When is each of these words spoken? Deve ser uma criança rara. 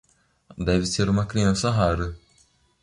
Deve 0.57 0.87
ser 0.87 1.07
uma 1.09 1.27
criança 1.27 1.69
rara. 1.69 2.17